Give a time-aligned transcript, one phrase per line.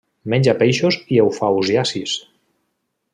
[0.33, 2.17] Menja peixos i eufausiacis.